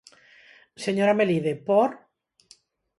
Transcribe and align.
Señora 0.85 1.17
Melide, 1.19 1.53
¿por? 1.67 1.91